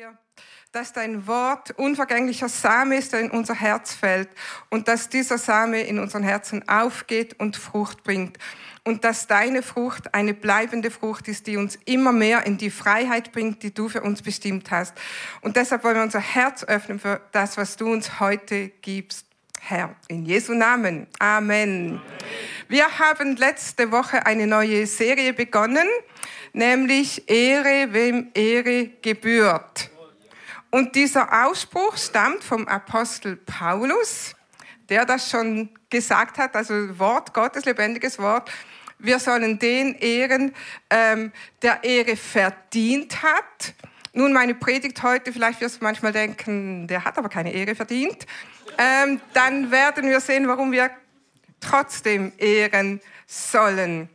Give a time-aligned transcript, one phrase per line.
[0.00, 0.16] dir,
[0.72, 4.30] dass dein Wort unvergänglicher Same ist, der in unser Herz fällt
[4.70, 8.38] und dass dieser Same in unseren Herzen aufgeht und Frucht bringt
[8.82, 13.30] und dass deine Frucht eine bleibende Frucht ist, die uns immer mehr in die Freiheit
[13.32, 14.94] bringt, die du für uns bestimmt hast.
[15.42, 19.26] Und deshalb wollen wir unser Herz öffnen für das, was du uns heute gibst.
[19.60, 21.06] Herr, in Jesu Namen.
[21.18, 22.00] Amen.
[22.00, 22.02] Amen.
[22.68, 25.86] Wir haben letzte Woche eine neue Serie begonnen,
[26.52, 29.89] nämlich Ehre, wem Ehre gebührt.
[30.70, 34.36] Und dieser Ausspruch stammt vom Apostel Paulus,
[34.88, 38.50] der das schon gesagt hat, also Wort Gottes, lebendiges Wort.
[38.98, 40.54] Wir sollen den ehren,
[40.90, 43.74] ähm, der Ehre verdient hat.
[44.12, 48.26] Nun, meine Predigt heute, vielleicht wirst du manchmal denken, der hat aber keine Ehre verdient.
[48.78, 50.90] Ähm, dann werden wir sehen, warum wir
[51.60, 54.08] trotzdem ehren sollen.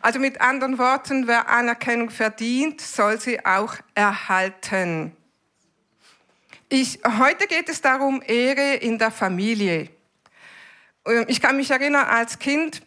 [0.00, 5.16] Also mit anderen Worten, wer Anerkennung verdient, soll sie auch erhalten.
[6.74, 9.90] Ich, heute geht es darum, Ehre in der Familie.
[11.04, 12.80] Ähm, ich kann mich erinnern, als Kind,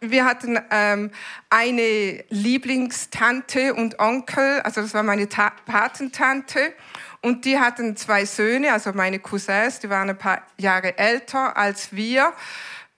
[0.00, 1.10] wir hatten ähm,
[1.50, 6.72] eine Lieblingstante und Onkel, also das war meine Ta Patentante,
[7.20, 11.94] und die hatten zwei Söhne, also meine Cousins, die waren ein paar Jahre älter als
[11.94, 12.32] wir,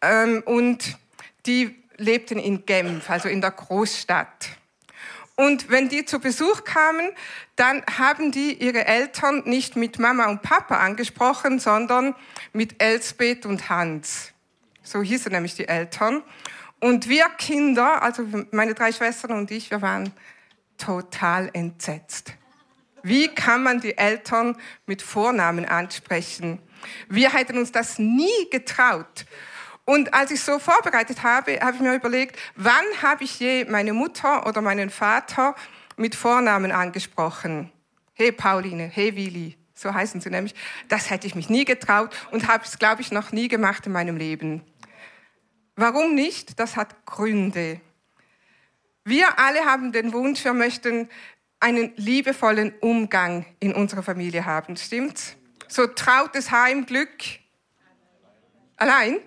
[0.02, 0.98] ähm, und
[1.46, 4.50] die lebten in Genf, also in der Großstadt.
[5.42, 7.10] Und wenn die zu Besuch kamen,
[7.56, 12.14] dann haben die ihre Eltern nicht mit Mama und Papa angesprochen, sondern
[12.52, 14.32] mit Elsbeth und Hans.
[14.84, 16.22] So hießen nämlich die Eltern.
[16.78, 20.12] Und wir Kinder, also meine drei Schwestern und ich, wir waren
[20.78, 22.34] total entsetzt.
[23.02, 24.56] Wie kann man die Eltern
[24.86, 26.60] mit Vornamen ansprechen?
[27.08, 29.26] Wir hätten uns das nie getraut.
[29.84, 33.92] Und als ich so vorbereitet habe, habe ich mir überlegt, wann habe ich je meine
[33.92, 35.56] Mutter oder meinen Vater
[35.96, 37.72] mit Vornamen angesprochen?
[38.14, 40.54] Hey Pauline, hey Willi, so heißen sie nämlich.
[40.88, 43.92] Das hätte ich mich nie getraut und habe es, glaube ich, noch nie gemacht in
[43.92, 44.62] meinem Leben.
[45.74, 46.60] Warum nicht?
[46.60, 47.80] Das hat Gründe.
[49.04, 51.08] Wir alle haben den Wunsch, wir möchten
[51.58, 55.36] einen liebevollen Umgang in unserer Familie haben, stimmt's?
[55.66, 57.40] So trautes Heimglück.
[58.76, 59.20] Allein?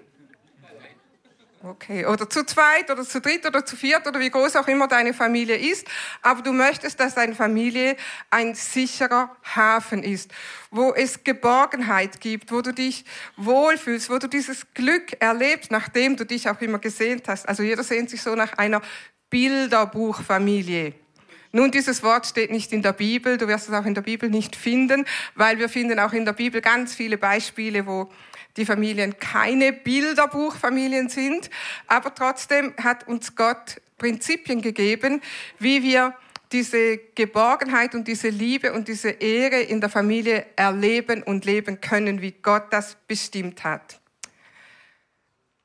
[1.68, 4.88] Okay, oder zu zweit oder zu dritt oder zu viert oder wie groß auch immer
[4.88, 5.88] deine Familie ist,
[6.22, 7.98] aber du möchtest, dass deine Familie
[8.30, 10.30] ein sicherer Hafen ist,
[10.70, 13.04] wo es Geborgenheit gibt, wo du dich
[13.38, 17.50] wohlfühlst, wo du dieses Glück erlebst, nachdem du dich auch immer gesehnt hast.
[17.50, 18.84] Also jeder sehnt sich so nach einer
[19.32, 20.94] Bilderbuchfamilie.
[21.52, 24.30] Nun, dieses Wort steht nicht in der Bibel, du wirst es auch in der Bibel
[24.30, 25.04] nicht finden,
[25.34, 28.12] weil wir finden auch in der Bibel ganz viele Beispiele, wo
[28.58, 31.50] die Familien keine Bilderbuchfamilien sind,
[31.88, 35.22] aber trotzdem hat uns Gott Prinzipien gegeben,
[35.60, 36.16] wie wir
[36.52, 42.22] diese Geborgenheit und diese Liebe und diese Ehre in der Familie erleben und leben können,
[42.22, 44.00] wie Gott das bestimmt hat.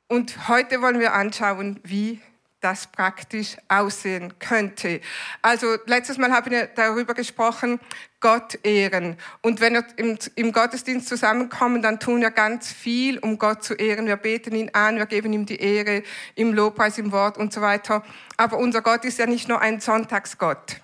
[0.08, 2.20] Und heute wollen wir anschauen, wie
[2.60, 5.00] das praktisch aussehen könnte.
[5.42, 7.80] Also letztes Mal haben wir darüber gesprochen,
[8.20, 9.16] Gott ehren.
[9.40, 13.74] Und wenn wir im, im, Gottesdienst zusammenkommen, dann tun wir ganz viel, um Gott zu
[13.74, 14.06] ehren.
[14.06, 16.02] Wir beten ihn an, wir geben ihm die Ehre
[16.34, 18.04] im Lobpreis, im Wort und so weiter.
[18.36, 20.80] Aber unser Gott ist ja nicht nur ein Sonntagsgott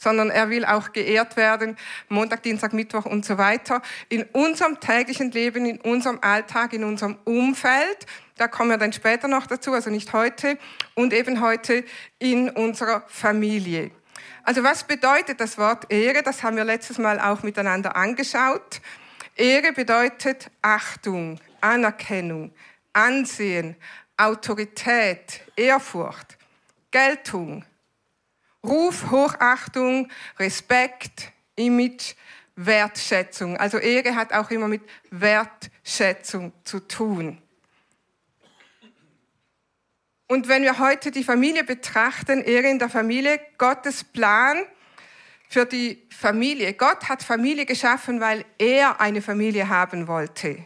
[0.00, 1.76] sondern er will auch geehrt werden,
[2.08, 7.18] Montag, Dienstag, Mittwoch und so weiter, in unserem täglichen Leben, in unserem Alltag, in unserem
[7.24, 8.06] Umfeld.
[8.36, 10.58] Da kommen wir dann später noch dazu, also nicht heute,
[10.94, 11.84] und eben heute
[12.18, 13.90] in unserer Familie.
[14.42, 16.22] Also was bedeutet das Wort Ehre?
[16.22, 18.80] Das haben wir letztes Mal auch miteinander angeschaut.
[19.36, 22.52] Ehre bedeutet Achtung, Anerkennung,
[22.94, 23.76] Ansehen,
[24.16, 26.38] Autorität, Ehrfurcht,
[26.90, 27.64] Geltung,
[28.64, 32.14] Ruf, Hochachtung, Respekt, Image,
[32.56, 33.56] Wertschätzung.
[33.56, 37.40] Also Ehre hat auch immer mit Wertschätzung zu tun.
[40.28, 44.64] Und wenn wir heute die Familie betrachten, Ehre in der Familie, Gottes Plan
[45.50, 46.74] für die Familie.
[46.74, 50.58] Gott hat Familie geschaffen, weil er eine Familie haben wollte.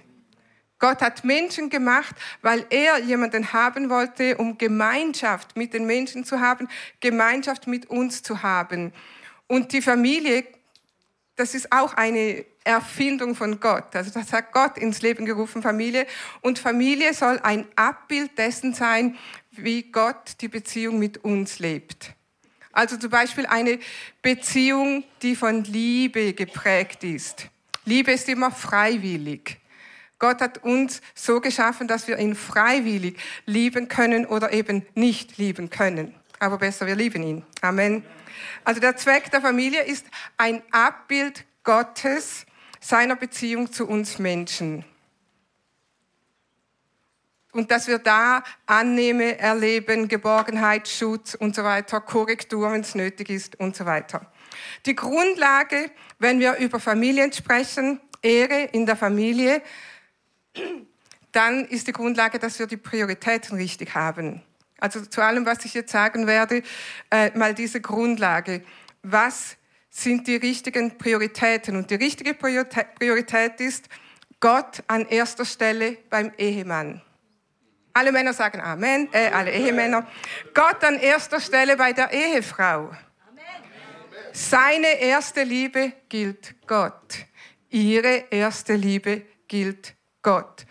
[0.85, 6.41] Gott hat Menschen gemacht, weil er jemanden haben wollte, um Gemeinschaft mit den Menschen zu
[6.41, 6.69] haben,
[7.01, 8.93] Gemeinschaft mit uns zu haben.
[9.47, 10.45] Und die Familie,
[11.37, 13.97] das ist auch eine Erfindung von Gott.
[13.97, 16.07] Also das hat Gott ins Leben gerufen, Familie.
[16.43, 19.17] Und Familie soll ein Abbild dessen sein,
[19.53, 22.13] wie Gott die Beziehung mit uns lebt.
[22.73, 23.79] Also zum Beispiel eine
[24.21, 27.47] Beziehung, die von Liebe geprägt ist.
[27.87, 29.64] Liebe ist immer freiwillig.
[30.19, 35.71] Gott hat uns so geschaffen, dass wir ihn freiwillig lieben können oder eben nicht lieben
[35.71, 36.15] können.
[36.39, 37.43] Aber besser, wir lieben ihn.
[37.61, 38.05] Amen.
[38.65, 40.07] Also der Zweck der Familie ist
[40.37, 42.47] ein Abbild Gottes,
[42.81, 44.85] seiner Beziehung zu uns Menschen.
[47.53, 53.31] Und dass wir da Annehme erleben, Geborgenheit, Schutz und so weiter, Korrektur, wenn es nötig
[53.31, 54.31] ist und so weiter.
[54.87, 59.63] Die Grundlage, wenn wir über Familien sprechen, Ehre in der Familie,
[61.33, 64.43] dann ist die Grundlage, dass wir die Prioritäten richtig haben.
[64.79, 66.62] Also zu allem, was ich jetzt sagen werde,
[67.11, 68.62] äh, mal diese Grundlage.
[69.03, 69.56] Was
[69.91, 71.77] sind die richtigen Prioritäten?
[71.77, 73.89] Und die richtige Priorität ist
[74.41, 77.01] Gott an erster Stelle beim Ehemann.
[77.93, 80.06] Alle Männer sagen Amen, äh, alle Ehemänner.
[80.53, 82.91] Gott an erster Stelle bei der Ehefrau.
[84.33, 87.19] Seine erste Liebe gilt Gott.
[87.71, 89.94] Ihre erste Liebe gilt
[90.25, 90.67] Gott.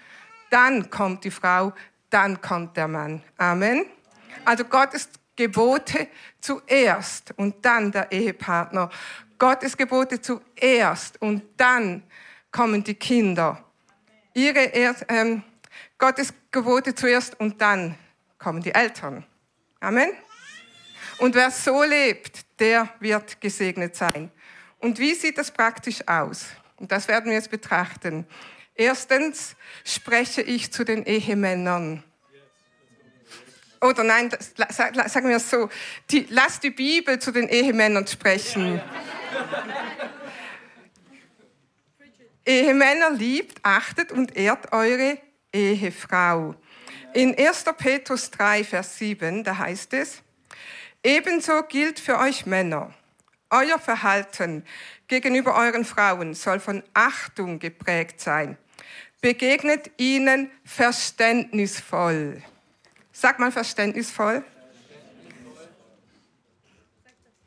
[0.50, 1.72] Dann kommt die Frau,
[2.10, 3.24] dann kommt der Mann.
[3.38, 3.86] Amen.
[4.44, 6.10] Also Gottes Gebote
[6.42, 8.90] zuerst und dann der Ehepartner.
[9.40, 12.04] Gottes Gebote zuerst und dann
[12.52, 13.64] kommen die Kinder.
[14.34, 14.60] Ihre
[15.08, 15.44] ähm,
[15.98, 17.98] Gottes Gebote zuerst und dann
[18.38, 19.26] kommen die Eltern.
[19.80, 20.12] Amen.
[21.20, 24.32] Und wer so lebt, der wird gesegnet sein.
[24.80, 26.48] Und wie sieht das praktisch aus?
[26.78, 28.28] Und das werden wir jetzt betrachten.
[28.76, 29.56] Erstens
[29.86, 32.04] spreche ich zu den Ehemännern.
[33.82, 34.30] Oder nein,
[34.70, 35.70] sagen wir es so,
[36.10, 38.82] die, lass die Bibel zu den Ehemännern sprechen.
[42.46, 45.18] Ehemänner liebt, achtet und ehrt eure
[45.52, 46.56] Ehefrau.
[47.14, 47.66] In 1.
[47.78, 50.24] Petrus 3, Vers 7, da heißt es,
[51.04, 52.94] ebenso gilt für euch Männer,
[53.50, 54.66] euer Verhalten
[55.08, 58.58] gegenüber euren Frauen soll von Achtung geprägt sein.
[59.24, 62.44] Begegnet ihnen verständnisvoll.
[63.14, 64.44] Sag mal verständnisvoll.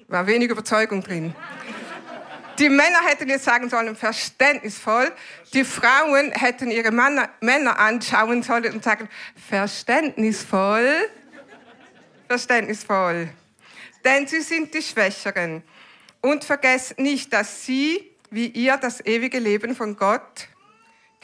[0.08, 1.34] War wenig Überzeugung drin.
[2.58, 5.12] Die Männer hätten jetzt sagen sollen, verständnisvoll.
[5.52, 9.10] Die Frauen hätten ihre Männer, Männer anschauen sollen und sagen,
[9.46, 11.10] verständnisvoll.
[12.26, 13.28] Verständnisvoll.
[14.02, 15.62] Denn sie sind die Schwächeren.
[16.22, 20.48] Und vergesst nicht, dass sie, wie ihr, das ewige Leben von Gott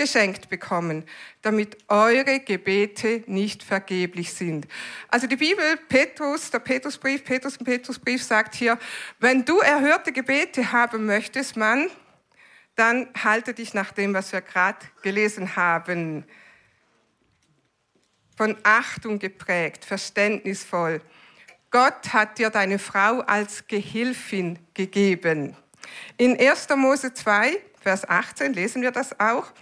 [0.03, 1.05] geschenkt bekommen,
[1.43, 4.67] damit eure Gebete nicht vergeblich sind.
[5.07, 8.79] Also die Bibel, Petrus, der Petrusbrief, Petrus und Petrusbrief sagt hier,
[9.21, 11.89] wenn du erhörte Gebete haben möchtest, Mann,
[12.75, 16.25] dann halte dich nach dem, was wir gerade gelesen haben.
[18.37, 21.01] Von Achtung geprägt, verständnisvoll.
[21.71, 25.57] Gott hat dir deine Frau als Gehilfin gegeben.
[26.17, 26.71] In 1.
[26.75, 29.53] Mose 2, Vers 18 lesen wir das auch.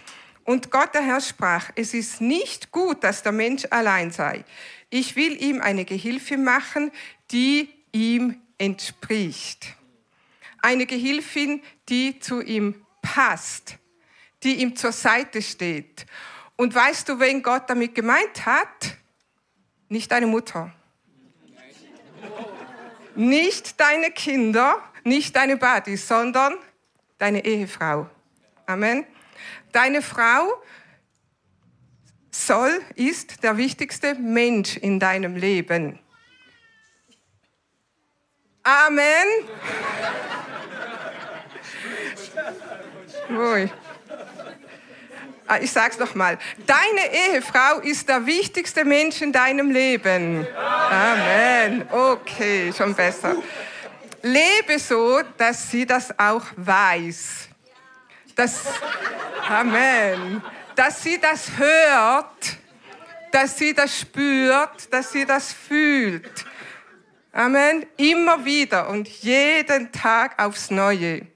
[0.43, 4.43] Und Gott der Herr sprach, es ist nicht gut, dass der Mensch allein sei.
[4.89, 6.91] Ich will ihm eine Gehilfin machen,
[7.31, 9.75] die ihm entspricht.
[10.61, 13.77] Eine Gehilfin, die zu ihm passt,
[14.43, 16.05] die ihm zur Seite steht.
[16.55, 18.97] Und weißt du, wen Gott damit gemeint hat?
[19.89, 20.73] Nicht deine Mutter
[23.15, 26.55] nicht deine Kinder, nicht deine Buddies, sondern
[27.17, 28.09] deine Ehefrau.
[28.65, 29.05] Amen.
[29.71, 30.61] Deine Frau
[32.31, 35.99] soll, ist der wichtigste Mensch in deinem Leben.
[38.63, 39.27] Amen.
[45.47, 46.37] Ah, ich sag's noch mal.
[46.65, 50.47] Deine Ehefrau ist der wichtigste Mensch in deinem Leben.
[50.55, 51.85] Amen.
[51.91, 53.35] Okay, schon besser.
[54.21, 57.49] Lebe so, dass sie das auch weiß.
[58.41, 58.65] Dass,
[59.49, 60.41] Amen.
[60.75, 62.57] Dass sie das hört,
[63.31, 66.43] dass sie das spürt, dass sie das fühlt.
[67.31, 67.85] Amen.
[67.97, 71.27] Immer wieder und jeden Tag aufs Neue.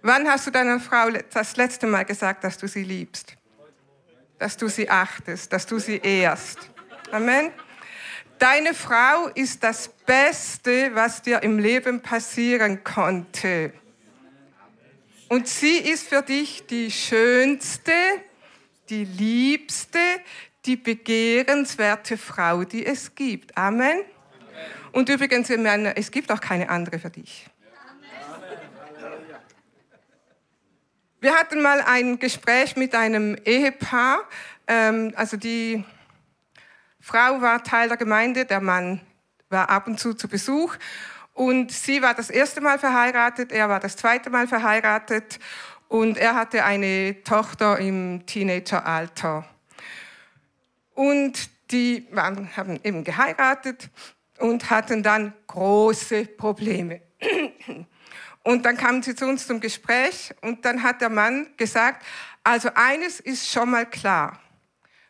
[0.00, 3.36] Wann hast du deiner Frau das letzte Mal gesagt, dass du sie liebst?
[4.38, 6.60] Dass du sie achtest, dass du sie ehrst.
[7.12, 7.50] Amen.
[8.38, 13.74] Deine Frau ist das Beste, was dir im Leben passieren konnte.
[15.28, 17.92] Und sie ist für dich die schönste,
[18.88, 19.98] die liebste,
[20.64, 23.56] die begehrenswerte Frau, die es gibt.
[23.56, 24.02] Amen.
[24.92, 27.46] Und übrigens, es gibt auch keine andere für dich.
[31.20, 34.20] Wir hatten mal ein Gespräch mit einem Ehepaar.
[34.68, 35.84] Ähm, also die
[37.00, 39.00] Frau war Teil der Gemeinde, der Mann
[39.48, 40.76] war ab und zu zu Besuch.
[41.36, 45.38] Und sie war das erste Mal verheiratet, er war das zweite Mal verheiratet
[45.86, 49.44] und er hatte eine Tochter im Teenageralter.
[50.94, 53.90] Und die waren, haben eben geheiratet
[54.38, 57.02] und hatten dann große Probleme.
[58.42, 62.06] Und dann kamen sie zu uns zum Gespräch und dann hat der Mann gesagt,
[62.44, 64.38] also eines ist schon mal klar.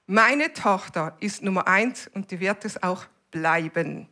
[0.06, 4.08] Meine Tochter ist Nummer eins und die wird es auch bleiben.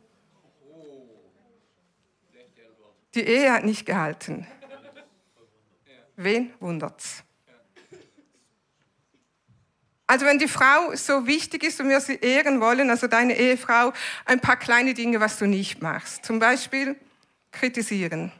[3.15, 4.45] Die Ehe hat nicht gehalten.
[6.17, 7.23] Wen wundert's?
[10.07, 13.91] Also wenn die Frau so wichtig ist und wir sie ehren wollen, also deine Ehefrau,
[14.25, 16.25] ein paar kleine Dinge, was du nicht machst.
[16.25, 16.95] Zum Beispiel
[17.51, 18.31] kritisieren.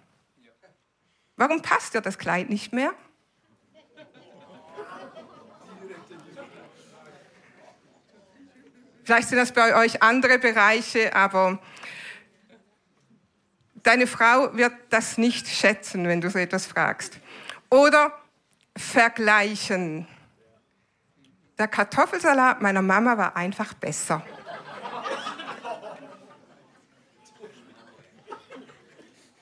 [1.38, 2.94] Warum passt dir das Kleid nicht mehr?
[9.04, 11.60] Vielleicht sind das bei euch andere Bereiche, aber
[13.86, 17.20] deine Frau wird das nicht schätzen, wenn du so etwas fragst.
[17.70, 18.12] Oder
[18.76, 20.06] vergleichen.
[21.58, 24.26] Der Kartoffelsalat meiner Mama war einfach besser.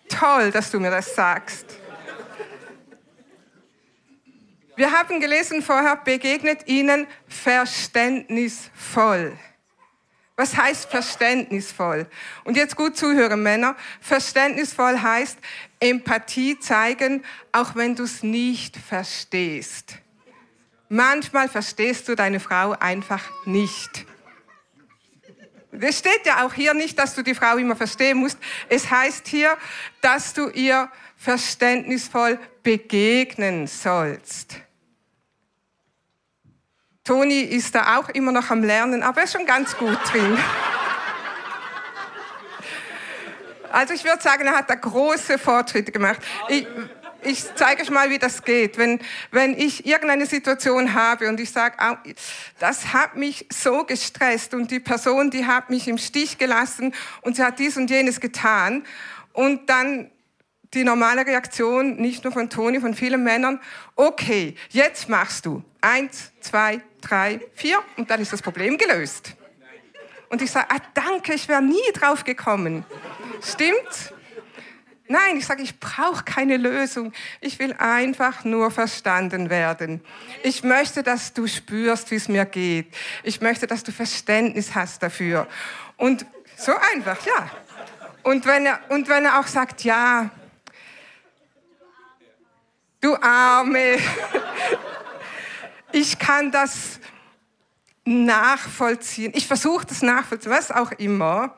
[0.10, 1.80] Toll, dass du mir das sagst.
[4.76, 9.38] Wir haben gelesen vorher, begegnet ihnen verständnisvoll.
[10.36, 12.08] Was heißt verständnisvoll?
[12.44, 13.76] Und jetzt gut zuhören, Männer.
[14.02, 15.38] Verständnisvoll heißt
[15.80, 20.00] Empathie zeigen, auch wenn du es nicht verstehst.
[20.90, 24.06] Manchmal verstehst du deine Frau einfach nicht.
[25.72, 28.38] Es steht ja auch hier nicht, dass du die Frau immer verstehen musst.
[28.70, 29.58] Es heißt hier,
[30.02, 34.58] dass du ihr verständnisvoll begegnen sollst.
[37.04, 40.38] Toni ist da auch immer noch am Lernen, aber er ist schon ganz gut drin.
[43.70, 46.22] Also ich würde sagen, er hat da große Fortschritte gemacht.
[46.48, 46.66] Ich,
[47.24, 48.78] ich zeige euch mal, wie das geht.
[48.78, 51.76] Wenn, wenn ich irgendeine Situation habe und ich sage,
[52.60, 57.36] das hat mich so gestresst und die Person, die hat mich im Stich gelassen und
[57.36, 58.86] sie hat dies und jenes getan
[59.34, 60.10] und dann
[60.74, 63.60] die normale Reaktion, nicht nur von Toni, von vielen Männern,
[63.98, 69.36] okay, jetzt machst du eins, zwei, drei, vier und dann ist das Problem gelöst.
[70.30, 72.86] Und ich sage, ah, danke, ich wäre nie drauf gekommen.
[73.44, 74.14] Stimmt?
[75.08, 77.14] Nein, ich sage, ich brauche keine Lösung.
[77.42, 80.02] Ich will einfach nur verstanden werden.
[80.42, 82.88] Ich möchte, dass du spürst, wie es mir geht.
[83.22, 85.48] Ich möchte, dass du Verständnis hast dafür.
[85.98, 86.26] Und
[86.58, 87.50] so einfach, ja.
[88.24, 90.30] Und wenn er, und wenn er auch sagt, ja,
[93.02, 93.98] du Arme,
[95.94, 97.00] ich kann das
[98.06, 99.32] nachvollziehen.
[99.36, 101.56] Ich versuche das nachvollziehen, was auch immer.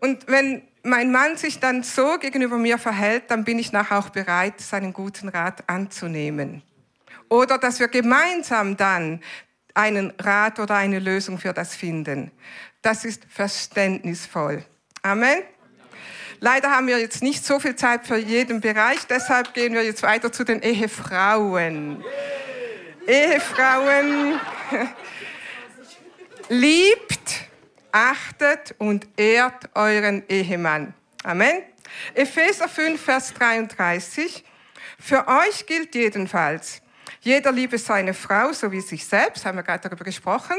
[0.00, 4.10] Und wenn mein Mann sich dann so gegenüber mir verhält, dann bin ich nachher auch
[4.10, 6.62] bereit, seinen guten Rat anzunehmen.
[7.28, 9.20] Oder dass wir gemeinsam dann
[9.74, 12.30] einen Rat oder eine Lösung für das finden.
[12.82, 14.64] Das ist verständnisvoll.
[15.02, 15.42] Amen.
[16.40, 20.02] Leider haben wir jetzt nicht so viel Zeit für jeden Bereich, deshalb gehen wir jetzt
[20.02, 22.04] weiter zu den Ehefrauen.
[23.06, 24.40] Ehefrauen,
[26.48, 27.46] liebt,
[27.92, 30.94] achtet und ehrt euren Ehemann.
[31.22, 31.62] Amen.
[32.14, 34.44] Epheser 5, Vers 33.
[34.98, 36.82] Für euch gilt jedenfalls,
[37.20, 40.56] jeder liebe seine Frau, so wie sich selbst, haben wir gerade darüber gesprochen,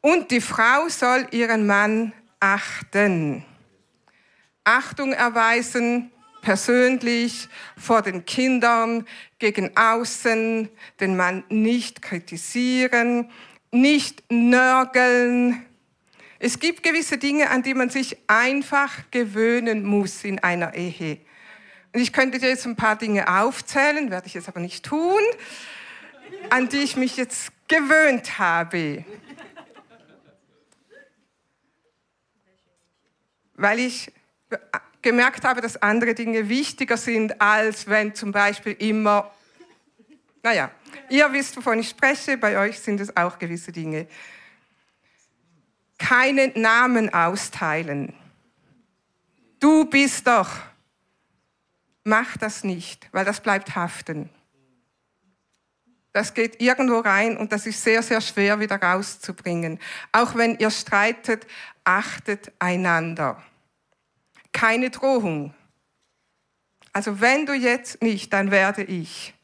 [0.00, 3.44] und die Frau soll ihren Mann achten.
[4.66, 6.10] Achtung erweisen,
[6.42, 9.06] persönlich, vor den Kindern,
[9.38, 10.68] gegen außen,
[10.98, 13.30] den Mann nicht kritisieren,
[13.70, 15.64] nicht nörgeln.
[16.40, 21.18] Es gibt gewisse Dinge, an die man sich einfach gewöhnen muss in einer Ehe.
[21.92, 25.22] Und ich könnte dir jetzt ein paar Dinge aufzählen, werde ich jetzt aber nicht tun,
[26.50, 29.04] an die ich mich jetzt gewöhnt habe.
[33.54, 34.12] Weil ich
[35.06, 39.30] gemerkt habe, dass andere Dinge wichtiger sind, als wenn zum Beispiel immer,
[40.42, 40.70] naja,
[41.08, 44.08] ihr wisst, wovon ich spreche, bei euch sind es auch gewisse Dinge.
[45.98, 48.14] Keine Namen austeilen.
[49.60, 50.50] Du bist doch.
[52.02, 54.28] Mach das nicht, weil das bleibt haften.
[56.12, 59.78] Das geht irgendwo rein und das ist sehr, sehr schwer wieder rauszubringen.
[60.12, 61.46] Auch wenn ihr streitet,
[61.84, 63.40] achtet einander
[64.56, 65.52] keine Drohung.
[66.94, 69.34] Also wenn du jetzt nicht, dann werde ich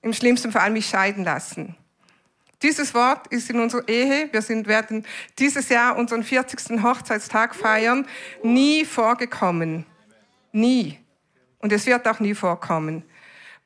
[0.00, 1.76] im schlimmsten Fall mich scheiden lassen.
[2.62, 5.04] Dieses Wort ist in unserer Ehe, wir sind, werden
[5.38, 6.82] dieses Jahr unseren 40.
[6.82, 8.06] Hochzeitstag feiern,
[8.42, 9.84] nie vorgekommen.
[10.50, 10.98] Nie.
[11.58, 13.04] Und es wird auch nie vorkommen.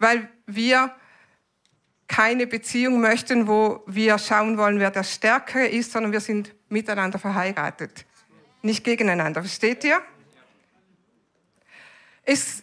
[0.01, 0.97] Weil wir
[2.09, 7.21] keine Beziehung möchten, wo wir schauen wollen, wer der Stärkere ist, sondern wir sind miteinander
[7.21, 8.05] verheiratet
[8.63, 9.43] nicht gegeneinander.
[9.43, 10.01] Versteht ihr?
[12.29, 12.63] ist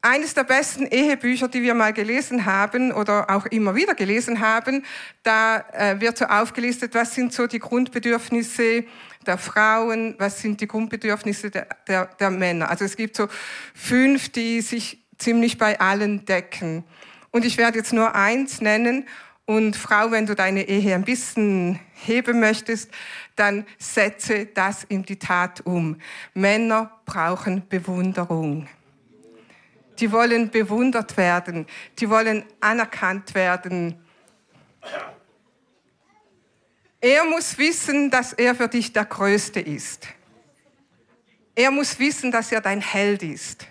[0.00, 4.84] eines der besten Ehebücher, die wir mal gelesen haben oder auch immer wieder gelesen haben.
[5.22, 8.84] Da äh, wird so aufgelistet, was sind so die Grundbedürfnisse
[9.24, 12.68] der Frauen, was sind die Grundbedürfnisse der, der, der Männer.
[12.68, 13.28] Also es gibt so
[13.72, 16.82] fünf, die sich ziemlich bei allen decken.
[17.30, 19.06] Und ich werde jetzt nur eins nennen.
[19.44, 22.90] Und Frau, wenn du deine Ehe ein bisschen heben möchtest,
[23.34, 26.00] dann setze das in die Tat um.
[26.32, 28.68] Männer brauchen Bewunderung.
[29.98, 31.66] Die wollen bewundert werden.
[31.98, 33.96] Die wollen anerkannt werden.
[37.00, 40.06] Er muss wissen, dass er für dich der Größte ist.
[41.54, 43.66] Er muss wissen, dass er dein Held ist.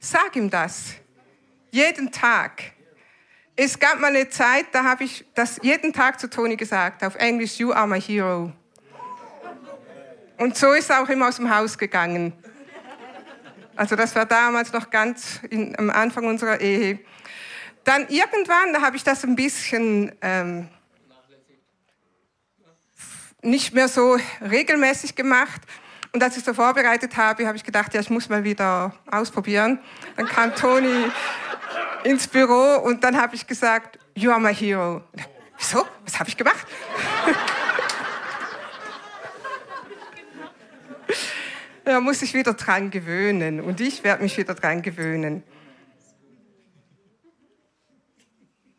[0.00, 0.94] Sag ihm das.
[1.70, 2.72] Jeden Tag.
[3.54, 7.16] Es gab mal eine Zeit, da habe ich das jeden Tag zu Toni gesagt, auf
[7.16, 8.50] Englisch, You are my hero.
[10.38, 12.32] Und so ist er auch immer aus dem Haus gegangen.
[13.76, 17.00] Also das war damals noch ganz in, am Anfang unserer Ehe.
[17.84, 20.68] Dann irgendwann, da habe ich das ein bisschen ähm,
[23.42, 25.60] nicht mehr so regelmäßig gemacht.
[26.12, 29.78] Und als ich so vorbereitet habe, habe ich gedacht, ja, ich muss mal wieder ausprobieren.
[30.16, 31.10] Dann kam Toni
[32.04, 35.02] ins Büro und dann habe ich gesagt, you are my hero.
[35.58, 35.86] Wieso?
[36.04, 36.66] Was habe ich gemacht?
[41.84, 45.42] Da muss ich wieder dran gewöhnen und ich werde mich wieder dran gewöhnen.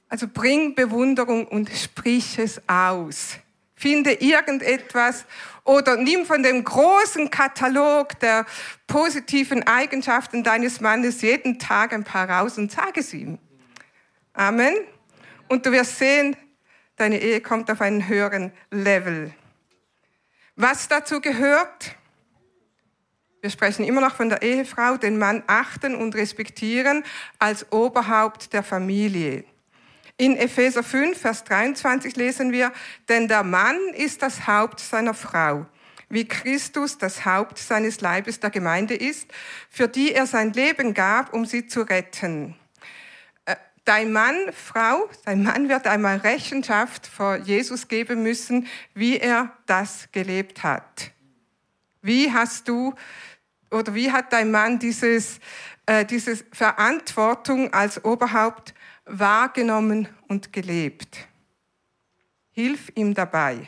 [0.07, 3.37] Also bring Bewunderung und sprich es aus.
[3.75, 5.25] Finde irgendetwas
[5.65, 8.45] oder nimm von dem großen Katalog der
[8.87, 13.39] positiven Eigenschaften deines Mannes jeden Tag ein paar raus und sage es ihm.
[14.33, 14.75] Amen.
[15.47, 16.35] Und du wirst sehen,
[16.95, 19.33] deine Ehe kommt auf einen höheren Level.
[20.55, 21.95] Was dazu gehört?
[23.41, 27.03] Wir sprechen immer noch von der Ehefrau, den Mann achten und respektieren
[27.39, 29.45] als Oberhaupt der Familie.
[30.17, 32.71] In Epheser 5, Vers 23 lesen wir,
[33.09, 35.65] denn der Mann ist das Haupt seiner Frau,
[36.07, 39.27] wie Christus das Haupt seines Leibes der Gemeinde ist,
[39.69, 42.55] für die er sein Leben gab, um sie zu retten.
[43.45, 49.51] Äh, dein Mann, Frau, dein Mann wird einmal Rechenschaft vor Jesus geben müssen, wie er
[49.65, 51.11] das gelebt hat.
[52.03, 52.93] Wie hast du
[53.71, 55.39] oder wie hat dein Mann dieses,
[55.87, 61.27] äh, diese Verantwortung als Oberhaupt wahrgenommen und gelebt?
[62.51, 63.67] Hilf ihm dabei.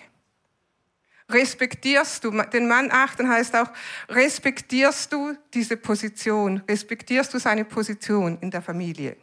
[1.27, 3.71] Respektierst du, den Mann achten heißt auch,
[4.09, 9.17] respektierst du diese Position, respektierst du seine Position in der Familie?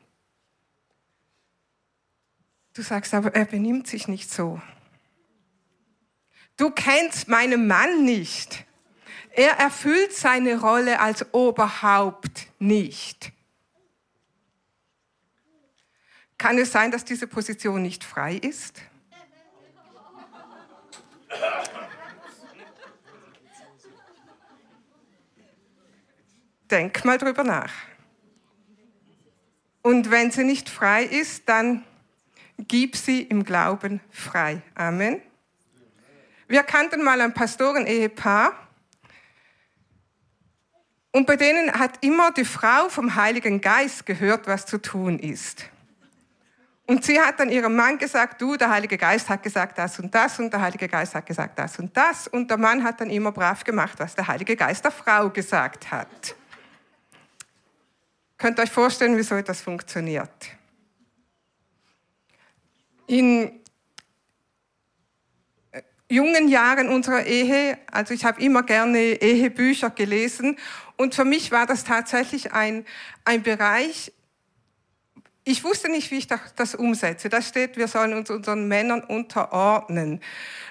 [2.75, 4.61] Du sagst aber, er benimmt sich nicht so.
[6.57, 8.65] Du kennst meinen Mann nicht.
[9.31, 13.33] Er erfüllt seine Rolle als Oberhaupt nicht.
[16.43, 18.83] Kann es sein, dass diese Position nicht frei ist?
[26.69, 27.73] Denk mal drüber nach.
[29.83, 31.85] Und wenn sie nicht frei ist, dann
[32.59, 34.63] gib sie im Glauben frei.
[34.75, 35.23] Amen.
[36.49, 38.53] Wir kannten mal ein Pastoren-Ehepaar,
[41.15, 45.67] und bei denen hat immer die Frau vom Heiligen Geist gehört, was zu tun ist.
[46.87, 50.13] Und sie hat dann ihrem Mann gesagt, du, der Heilige Geist hat gesagt das und
[50.15, 52.27] das und der Heilige Geist hat gesagt das und das.
[52.27, 55.91] Und der Mann hat dann immer brav gemacht, was der Heilige Geist der Frau gesagt
[55.91, 56.35] hat.
[58.37, 60.31] Könnt ihr euch vorstellen, wie so etwas funktioniert?
[63.07, 63.61] In
[66.09, 70.59] jungen Jahren unserer Ehe, also ich habe immer gerne Ehebücher gelesen
[70.97, 72.85] und für mich war das tatsächlich ein,
[73.25, 74.13] ein Bereich,
[75.45, 77.29] ich wusste nicht, wie ich das umsetze.
[77.29, 80.21] Da steht, wir sollen uns unseren Männern unterordnen.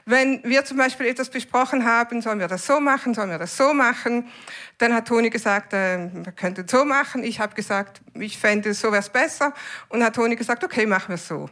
[0.05, 3.57] Wenn wir zum Beispiel etwas besprochen haben, sollen wir das so machen, sollen wir das
[3.57, 4.29] so machen,
[4.77, 7.23] dann hat Toni gesagt, äh, wir könnten so machen.
[7.23, 9.53] Ich habe gesagt, ich fände, so wäre es besser.
[9.89, 11.49] Und hat Toni gesagt, okay, machen wir es so.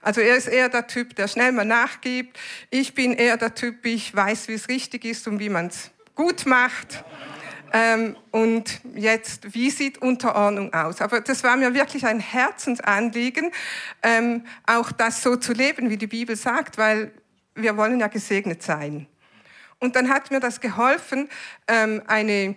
[0.00, 2.38] Also er ist eher der Typ, der schnell mal nachgibt.
[2.70, 5.90] Ich bin eher der Typ, ich weiß, wie es richtig ist und wie man es
[6.14, 7.04] gut macht.
[7.72, 11.00] Ähm, und jetzt, wie sieht Unterordnung aus?
[11.00, 13.50] Aber das war mir wirklich ein Herzensanliegen,
[14.02, 17.12] ähm, auch das so zu leben, wie die Bibel sagt, weil
[17.54, 19.06] wir wollen ja gesegnet sein.
[19.78, 21.28] Und dann hat mir das geholfen,
[21.66, 22.56] ähm, eine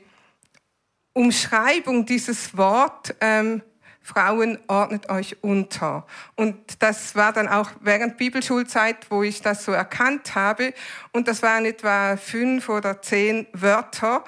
[1.14, 3.62] Umschreibung dieses Wort ähm,
[4.06, 6.06] Frauen ordnet euch unter.
[6.36, 10.76] Und das war dann auch während Bibelschulzeit, wo ich das so erkannt habe.
[11.12, 14.24] Und das waren etwa fünf oder zehn Wörter,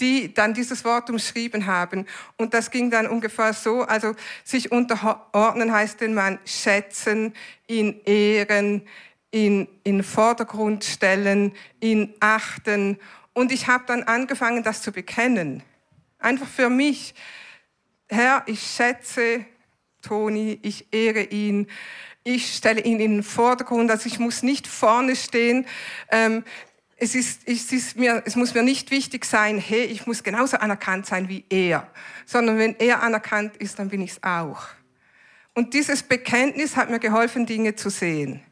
[0.00, 2.06] die dann dieses Wort umschrieben haben.
[2.36, 7.34] Und das ging dann ungefähr so, also sich unterordnen heißt den Mann schätzen,
[7.66, 8.82] ihn ehren,
[9.32, 12.98] ihn in Vordergrund stellen, ihn achten.
[13.32, 15.62] Und ich habe dann angefangen, das zu bekennen.
[16.18, 17.14] Einfach für mich.
[18.08, 19.44] Herr, ich schätze
[20.02, 21.68] Toni, ich ehre ihn,
[22.22, 25.66] ich stelle ihn in den Vordergrund, also ich muss nicht vorne stehen.
[26.10, 26.44] Ähm,
[27.00, 30.58] es, ist, es, ist mir, es muss mir nicht wichtig sein, hey, ich muss genauso
[30.58, 31.90] anerkannt sein wie er,
[32.26, 34.68] sondern wenn er anerkannt ist, dann bin ich es auch.
[35.54, 38.42] Und dieses Bekenntnis hat mir geholfen, Dinge zu sehen.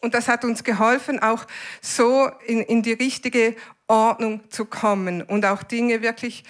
[0.00, 1.46] Und das hat uns geholfen, auch
[1.82, 3.54] so in, in die richtige
[3.86, 6.44] Ordnung zu kommen und auch Dinge wirklich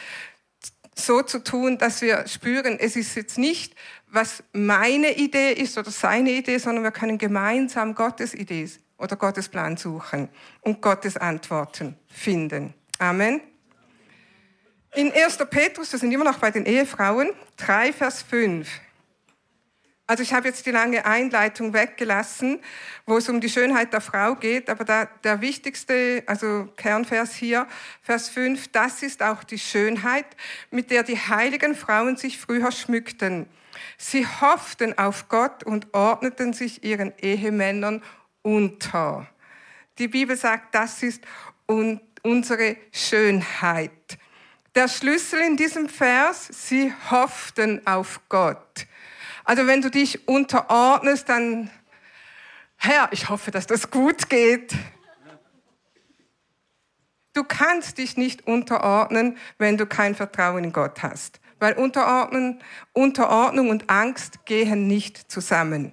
[0.95, 3.75] so zu tun, dass wir spüren, es ist jetzt nicht,
[4.07, 9.49] was meine Idee ist oder seine Idee, sondern wir können gemeinsam Gottes Idee oder Gottes
[9.49, 10.29] Plan suchen
[10.61, 12.75] und Gottes Antworten finden.
[12.99, 13.41] Amen.
[14.95, 15.39] In 1.
[15.51, 18.69] Petrus, wir sind immer noch bei den Ehefrauen, 3, Vers 5.
[20.07, 22.61] Also ich habe jetzt die lange Einleitung weggelassen,
[23.07, 27.67] wo es um die Schönheit der Frau geht, aber da, der wichtigste, also Kernvers hier,
[28.03, 30.27] Vers 5, das ist auch die Schönheit,
[30.71, 33.47] mit der die heiligen Frauen sich früher schmückten.
[33.97, 38.03] Sie hofften auf Gott und ordneten sich ihren Ehemännern
[38.45, 39.27] unter.
[39.99, 41.23] Die Bibel sagt, das ist
[42.23, 44.19] unsere Schönheit.
[44.75, 48.87] Der Schlüssel in diesem Vers, sie hofften auf Gott.
[49.45, 51.71] Also wenn du dich unterordnest, dann,
[52.77, 54.75] Herr, ich hoffe, dass das gut geht.
[57.35, 61.41] Du kannst dich nicht unterordnen, wenn du kein Vertrauen in Gott hast.
[61.61, 62.61] Weil Unterordnen,
[62.93, 65.93] Unterordnung und Angst gehen nicht zusammen.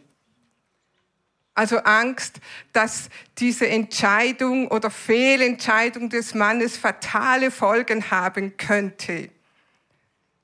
[1.54, 2.40] Also Angst,
[2.72, 9.30] dass diese Entscheidung oder Fehlentscheidung des Mannes fatale Folgen haben könnte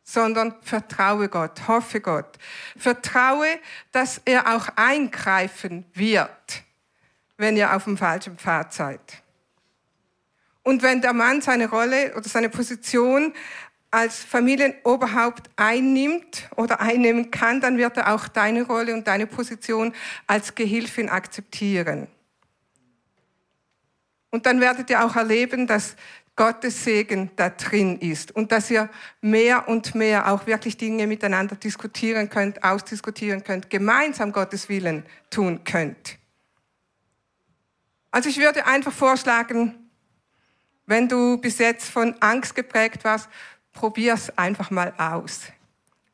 [0.09, 2.39] sondern vertraue Gott, hoffe Gott.
[2.77, 3.59] Vertraue,
[3.91, 6.63] dass er auch eingreifen wird,
[7.35, 9.01] wenn ihr auf dem falschen Pfad seid.
[10.63, 13.33] Und wenn der Mann seine Rolle oder seine Position
[13.89, 19.93] als Familienoberhaupt einnimmt oder einnehmen kann, dann wird er auch deine Rolle und deine Position
[20.25, 22.07] als Gehilfin akzeptieren.
[24.29, 25.95] Und dann werdet ihr auch erleben, dass
[26.35, 28.89] Gottes Segen da drin ist und dass ihr
[29.21, 35.63] mehr und mehr auch wirklich Dinge miteinander diskutieren könnt, ausdiskutieren könnt, gemeinsam Gottes Willen tun
[35.63, 36.19] könnt.
[38.11, 39.89] Also ich würde einfach vorschlagen,
[40.85, 43.29] wenn du bis jetzt von Angst geprägt warst,
[43.77, 45.41] probier es einfach mal aus.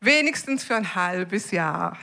[0.01, 1.97] Wenigstens für ein halbes Jahr.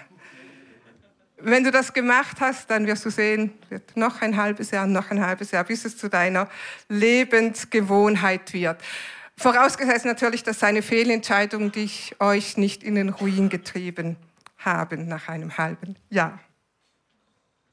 [1.37, 5.11] Wenn du das gemacht hast, dann wirst du sehen, wird noch ein halbes Jahr, noch
[5.11, 6.49] ein halbes Jahr, bis es zu deiner
[6.89, 8.81] Lebensgewohnheit wird.
[9.37, 14.17] Vorausgesetzt natürlich, dass seine Fehlentscheidungen dich euch nicht in den Ruin getrieben
[14.57, 16.41] haben nach einem halben Jahr.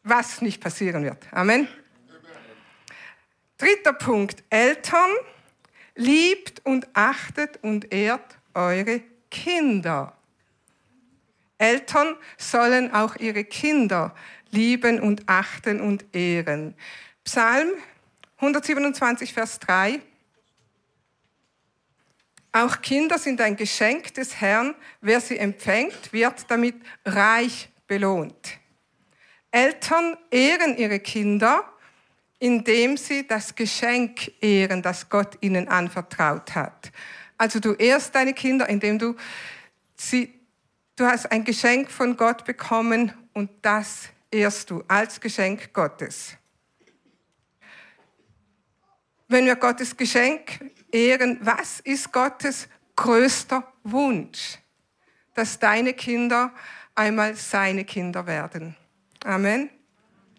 [0.04, 1.26] Was nicht passieren wird.
[1.32, 1.70] Amen.
[3.58, 4.44] Dritter Punkt.
[4.50, 5.10] Eltern,
[5.98, 10.16] liebt und achtet und ehrt eure Kinder.
[11.58, 14.16] Eltern sollen auch ihre Kinder
[14.52, 16.76] lieben und achten und ehren.
[17.24, 17.70] Psalm
[18.38, 20.00] 127, Vers 3.
[22.52, 24.76] Auch Kinder sind ein Geschenk des Herrn.
[25.02, 28.58] Wer sie empfängt, wird damit reich belohnt.
[29.52, 31.64] Eltern ehren ihre Kinder,
[32.40, 36.92] indem sie das Geschenk ehren, das Gott ihnen anvertraut hat.
[37.38, 39.16] Also du ehrst deine Kinder, indem du
[39.96, 40.38] sie
[40.98, 46.36] Du hast ein Geschenk von Gott bekommen und das ehrst du als Geschenk Gottes.
[49.28, 50.60] Wenn wir Gottes Geschenk
[50.92, 54.58] ehren, was ist Gottes größter Wunsch?
[55.36, 56.52] Dass deine Kinder
[56.96, 58.76] einmal seine Kinder werden.
[59.24, 59.70] Amen.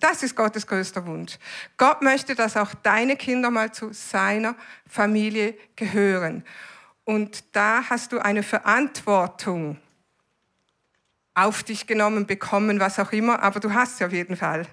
[0.01, 1.39] Das ist Gottes größter Wunsch.
[1.77, 4.55] Gott möchte, dass auch deine Kinder mal zu seiner
[4.87, 6.45] Familie gehören.
[7.05, 9.79] Und da hast du eine Verantwortung
[11.35, 14.67] auf dich genommen bekommen, was auch immer, aber du hast sie auf jeden Fall.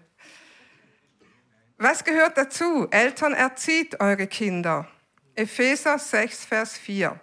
[1.77, 2.87] Was gehört dazu?
[2.89, 4.87] Eltern erzieht eure Kinder.
[5.35, 7.19] Epheser 6, Vers 4.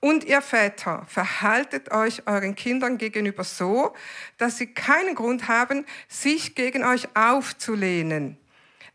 [0.00, 3.94] Und ihr Väter, verhaltet euch euren Kindern gegenüber so,
[4.36, 8.38] dass sie keinen Grund haben, sich gegen euch aufzulehnen.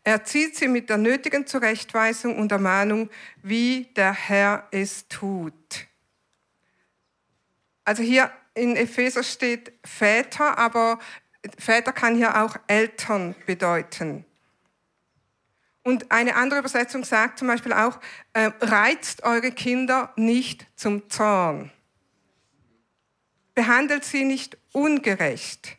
[0.02, 3.10] Erzieht sie mit der nötigen Zurechtweisung und Ermahnung,
[3.42, 5.86] wie der Herr es tut.
[7.84, 10.98] Also hier in Epheser steht Väter, aber
[11.58, 14.24] Väter kann hier auch Eltern bedeuten.
[15.84, 18.00] Und eine andere Übersetzung sagt zum Beispiel auch,
[18.32, 21.70] äh, reizt eure Kinder nicht zum Zorn.
[23.54, 25.76] Behandelt sie nicht ungerecht.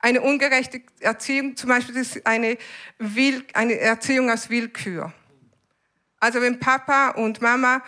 [0.00, 2.58] Eine ungerechte Erziehung zum Beispiel ist eine,
[2.98, 5.12] Will eine Erziehung aus Willkür.
[6.18, 7.82] Also wenn Papa und Mama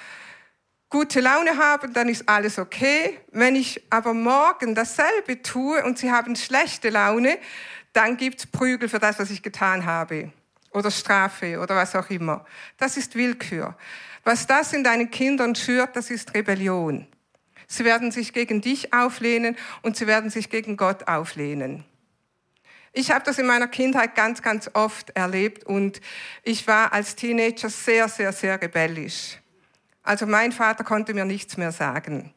[0.88, 3.18] gute Laune haben, dann ist alles okay.
[3.32, 7.38] Wenn ich aber morgen dasselbe tue und sie haben schlechte Laune,
[7.92, 10.32] dann gibt's Prügel für das, was ich getan habe.
[10.76, 12.44] Oder Strafe oder was auch immer.
[12.76, 13.74] Das ist Willkür.
[14.24, 17.06] Was das in deinen Kindern schürt, das ist Rebellion.
[17.66, 21.86] Sie werden sich gegen dich auflehnen und sie werden sich gegen Gott auflehnen.
[22.92, 26.02] Ich habe das in meiner Kindheit ganz, ganz oft erlebt und
[26.42, 29.38] ich war als Teenager sehr, sehr, sehr rebellisch.
[30.02, 32.34] Also mein Vater konnte mir nichts mehr sagen.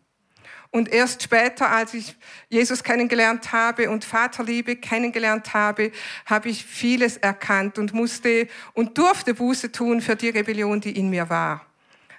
[0.72, 2.16] Und erst später, als ich
[2.48, 5.92] Jesus kennengelernt habe und Vaterliebe kennengelernt habe,
[6.28, 11.10] habe ich vieles erkannt und musste und durfte Buße tun für die Rebellion, die in
[11.10, 11.66] mir war.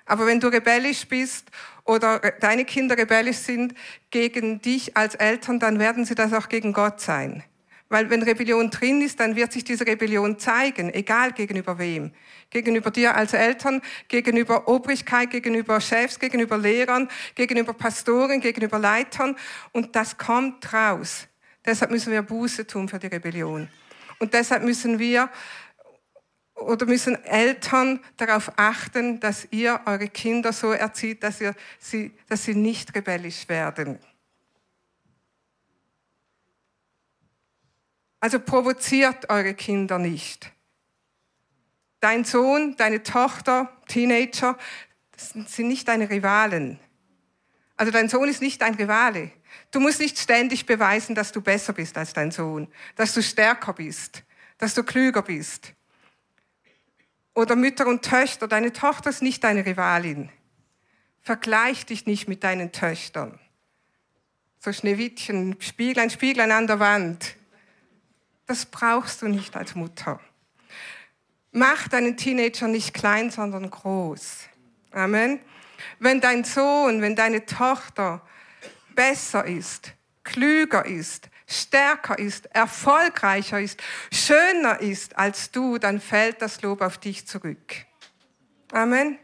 [0.05, 1.49] Aber wenn du rebellisch bist
[1.85, 3.75] oder deine Kinder rebellisch sind
[4.11, 7.45] gegen dich als Eltern, dann werden sie das auch gegen Gott sein.
[7.91, 12.13] Weil wenn Rebellion drin ist, dann wird sich diese Rebellion zeigen, egal gegenüber wem.
[12.49, 19.37] Gegenüber dir als Eltern, gegenüber Obrigkeit, gegenüber Chefs, gegenüber Lehrern, gegenüber Pastoren, gegenüber Leitern.
[19.73, 21.27] Und das kommt raus.
[21.67, 23.69] Deshalb müssen wir Buße tun für die Rebellion.
[24.21, 25.29] Und deshalb müssen wir
[26.55, 32.45] oder müssen Eltern darauf achten, dass ihr eure Kinder so erzieht, dass, ihr sie, dass
[32.45, 33.99] sie nicht rebellisch werden.
[38.21, 40.53] Also provoziert eure Kinder nicht.
[42.01, 44.57] Dein Sohn, deine Tochter, Teenager,
[45.13, 46.79] das sind nicht deine Rivalen.
[47.77, 49.33] Also dein Sohn ist nicht dein Rivale.
[49.71, 53.73] Du musst nicht ständig beweisen, dass du besser bist als dein Sohn, dass du stärker
[53.73, 54.23] bist,
[54.59, 55.73] dass du klüger bist.
[57.35, 60.31] Oder Mütter und Töchter, deine Tochter ist nicht deine Rivalin.
[61.23, 63.39] Vergleich dich nicht mit deinen Töchtern.
[64.59, 67.37] So Schneewittchen, Spieglein, Spieglein an der Wand.
[68.51, 70.19] Das brauchst du nicht als Mutter.
[71.53, 74.39] Mach deinen Teenager nicht klein, sondern groß.
[74.91, 75.39] Amen.
[76.01, 78.27] Wenn dein Sohn, wenn deine Tochter
[78.97, 79.93] besser ist,
[80.25, 83.81] klüger ist, stärker ist, erfolgreicher ist,
[84.13, 87.77] schöner ist als du, dann fällt das Lob auf dich zurück.
[88.73, 89.17] Amen.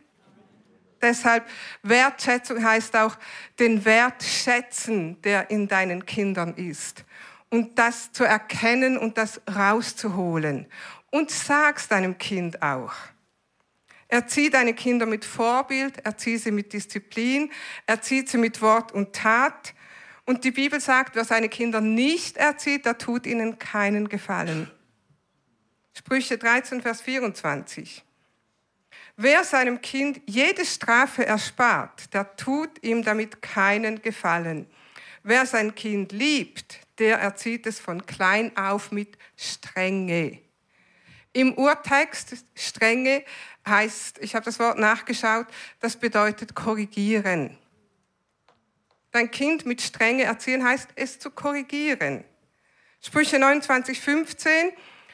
[1.02, 1.48] Deshalb
[1.82, 3.16] Wertschätzung heißt auch
[3.58, 7.04] den Wert schätzen, der in deinen Kindern ist
[7.50, 10.66] und das zu erkennen und das rauszuholen.
[11.10, 12.92] Und sag's deinem Kind auch.
[14.08, 17.50] Erzieh deine Kinder mit Vorbild, erzieh sie mit Disziplin,
[17.86, 19.74] erzieh sie mit Wort und Tat.
[20.24, 24.70] Und die Bibel sagt, wer seine Kinder nicht erzieht, der tut ihnen keinen Gefallen.
[25.96, 28.04] Sprüche 13, Vers 24.
[29.16, 34.66] Wer seinem Kind jede Strafe erspart, der tut ihm damit keinen Gefallen.
[35.28, 40.38] Wer sein Kind liebt, der erzieht es von klein auf mit Strenge.
[41.32, 43.24] Im Urtext Strenge
[43.66, 45.48] heißt, ich habe das Wort nachgeschaut,
[45.80, 47.58] das bedeutet korrigieren.
[49.10, 52.22] Dein Kind mit Strenge erziehen heißt, es zu korrigieren.
[53.02, 54.70] Sprüche 29, 15,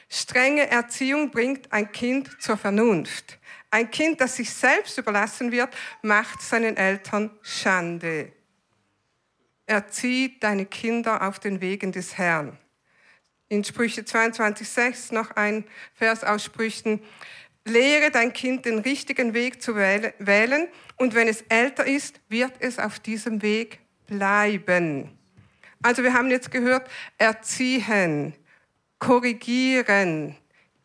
[0.09, 3.39] strenge Erziehung bringt ein Kind zur Vernunft.
[3.71, 8.31] Ein Kind, das sich selbst überlassen wird, macht seinen Eltern Schande.
[9.65, 12.57] Erzieh deine Kinder auf den Wegen des Herrn.
[13.49, 17.01] In Sprüche 22,6 noch ein Vers aus Sprüchen.
[17.65, 22.77] Lehre dein Kind den richtigen Weg zu wählen und wenn es älter ist, wird es
[22.77, 25.17] auf diesem Weg bleiben.
[25.81, 28.33] Also wir haben jetzt gehört, erziehen,
[28.99, 30.35] korrigieren,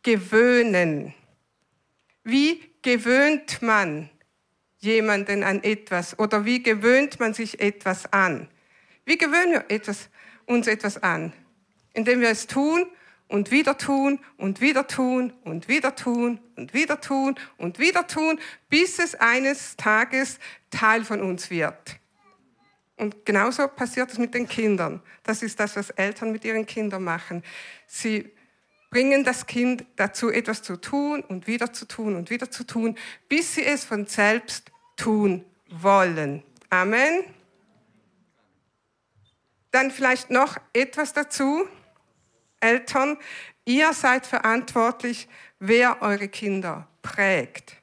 [0.03, 1.15] gewöhnen.
[2.23, 4.11] Wie gewöhnt man
[4.79, 8.49] jemanden an etwas oder wie gewöhnt man sich etwas an?
[9.09, 10.11] Wie gewöhnen wir etwas,
[10.45, 11.33] uns etwas an?
[11.95, 12.85] Indem wir es tun
[13.27, 18.39] und wieder tun und wieder tun und wieder tun und wieder tun und wieder tun,
[18.69, 21.99] bis es eines Tages Teil von uns wird.
[22.99, 25.01] Und genauso passiert es mit den Kindern.
[25.23, 27.43] Das ist das, was Eltern mit ihren Kindern machen.
[27.87, 28.31] Sie
[28.91, 32.95] bringen das Kind dazu, etwas zu tun und wieder zu tun und wieder zu tun,
[33.27, 36.43] bis sie es von selbst tun wollen.
[36.69, 37.38] Amen.
[39.71, 41.67] Dann vielleicht noch etwas dazu.
[42.61, 43.19] Eltern,
[43.65, 45.29] ihr seid verantwortlich,
[45.59, 47.77] wer eure Kinder prägt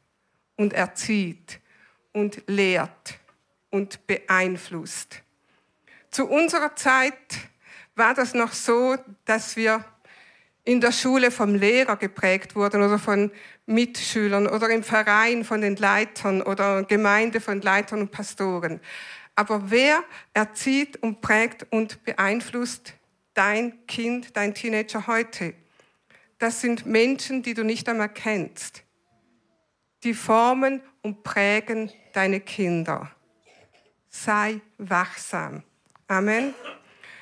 [0.55, 1.59] und erzieht
[2.13, 3.19] und lehrt
[3.69, 5.21] und beeinflusst.
[6.11, 7.13] Zu unserer Zeit
[7.95, 8.95] war das noch so,
[9.25, 9.83] dass wir
[10.63, 13.31] in der Schule vom Lehrer geprägt wurden oder von
[13.67, 18.79] Mitschülern oder im Verein von den Leitern oder Gemeinde von Leitern und Pastoren.
[19.35, 22.93] Aber wer erzieht und prägt und beeinflusst
[23.33, 25.53] dein Kind, dein Teenager heute?
[26.39, 28.83] Das sind Menschen, die du nicht einmal kennst.
[30.03, 33.11] Die formen und prägen deine Kinder.
[34.09, 35.63] Sei wachsam.
[36.07, 36.53] Amen.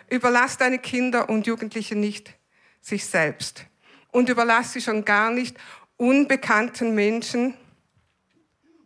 [0.10, 2.36] Überlass deine Kinder und Jugendliche nicht
[2.82, 3.66] sich selbst.
[4.12, 5.58] Und überlass sie schon gar nicht
[5.98, 7.56] unbekannten Menschen,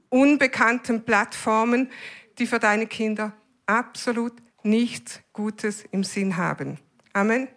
[0.10, 1.92] unbekannten Plattformen,
[2.40, 3.34] die für deine Kinder
[3.66, 6.80] absolut nichts Gutes im Sinn haben.
[7.14, 7.48] Amen.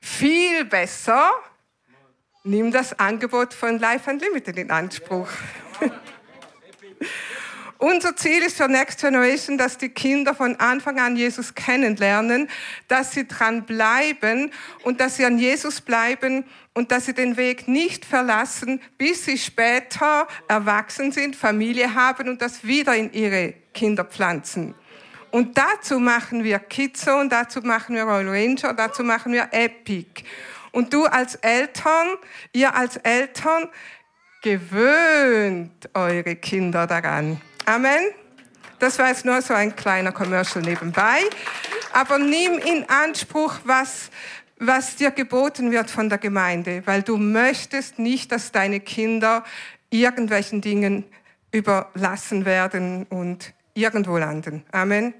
[0.00, 1.30] Viel besser,
[2.44, 5.28] nimm das Angebot von Life Unlimited in Anspruch.
[7.80, 12.50] Unser Ziel ist für Next Generation, dass die Kinder von Anfang an Jesus kennenlernen,
[12.88, 17.68] dass sie dran bleiben und dass sie an Jesus bleiben und dass sie den Weg
[17.68, 24.04] nicht verlassen, bis sie später erwachsen sind, Familie haben und das wieder in ihre Kinder
[24.04, 24.74] pflanzen.
[25.30, 30.22] Und dazu machen wir Kidzone, dazu machen wir Royal Ranger, dazu machen wir Epic.
[30.72, 32.08] Und du als Eltern,
[32.52, 33.70] ihr als Eltern,
[34.42, 37.40] gewöhnt eure Kinder daran.
[37.70, 38.10] Amen.
[38.80, 41.20] Das war jetzt nur so ein kleiner Commercial nebenbei.
[41.92, 44.10] Aber nimm in Anspruch, was,
[44.58, 49.44] was dir geboten wird von der Gemeinde, weil du möchtest nicht, dass deine Kinder
[49.88, 51.04] irgendwelchen Dingen
[51.52, 54.64] überlassen werden und irgendwo landen.
[54.72, 55.14] Amen.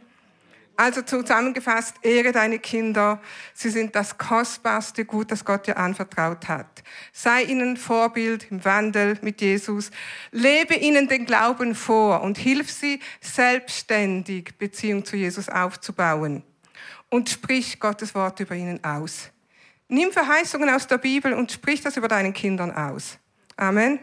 [0.81, 3.21] Also zusammengefasst, ehre deine Kinder.
[3.53, 6.83] Sie sind das kostbarste Gut, das Gott dir anvertraut hat.
[7.13, 9.91] Sei ihnen Vorbild im Wandel mit Jesus.
[10.31, 16.45] Lebe ihnen den Glauben vor und hilf sie, selbstständig Beziehung zu Jesus aufzubauen.
[17.11, 19.29] Und sprich Gottes Wort über ihnen aus.
[19.89, 23.19] Nimm Verheißungen aus der Bibel und sprich das über deinen Kindern aus.
[23.55, 23.99] Amen.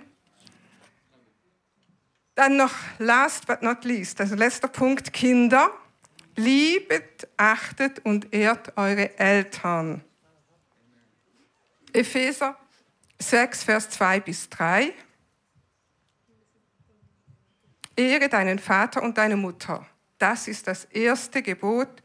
[2.36, 5.72] Dann noch last but not least, also letzter Punkt, Kinder.
[6.38, 10.04] Liebet, achtet und ehrt eure Eltern.
[11.92, 12.56] Epheser
[13.20, 14.94] 6, Vers 2 bis 3.
[17.96, 19.86] Ehre deinen Vater und deine Mutter.
[20.20, 22.04] Das ist das erste Gebot,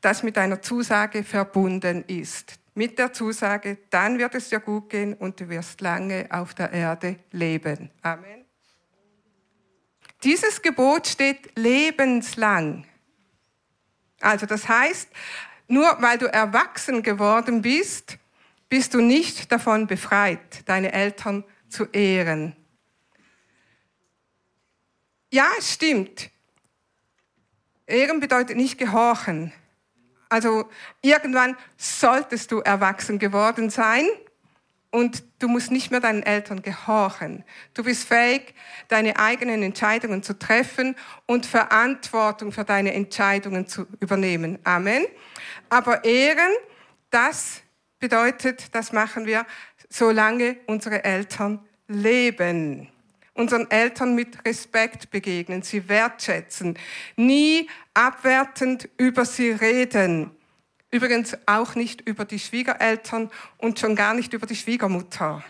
[0.00, 2.58] das mit einer Zusage verbunden ist.
[2.74, 6.72] Mit der Zusage, dann wird es dir gut gehen und du wirst lange auf der
[6.72, 7.90] Erde leben.
[8.02, 8.44] Amen.
[10.24, 12.84] Dieses Gebot steht lebenslang.
[14.24, 15.08] Also das heißt,
[15.68, 18.18] nur weil du erwachsen geworden bist,
[18.68, 22.56] bist du nicht davon befreit, deine Eltern zu ehren.
[25.30, 26.30] Ja, stimmt.
[27.86, 29.52] Ehren bedeutet nicht gehorchen.
[30.28, 30.70] Also
[31.02, 34.06] irgendwann solltest du erwachsen geworden sein
[34.94, 37.42] und du musst nicht mehr deinen Eltern gehorchen.
[37.74, 38.54] Du bist fähig,
[38.86, 40.94] deine eigenen Entscheidungen zu treffen
[41.26, 44.60] und Verantwortung für deine Entscheidungen zu übernehmen.
[44.62, 45.04] Amen.
[45.68, 46.52] Aber Ehren,
[47.10, 47.62] das
[47.98, 49.44] bedeutet, das machen wir,
[49.88, 52.88] solange unsere Eltern leben.
[53.32, 56.78] Unseren Eltern mit Respekt begegnen, sie wertschätzen,
[57.16, 60.30] nie abwertend über sie reden
[60.94, 63.28] Übrigens auch nicht über die Schwiegereltern
[63.58, 65.42] und schon gar nicht über die Schwiegermutter.